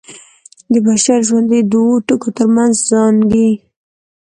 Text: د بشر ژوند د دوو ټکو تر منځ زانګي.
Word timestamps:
د 0.71 0.73
بشر 0.87 1.19
ژوند 1.27 1.47
د 1.53 1.55
دوو 1.73 1.95
ټکو 2.07 2.29
تر 2.37 2.47
منځ 2.55 2.73
زانګي. 2.89 3.51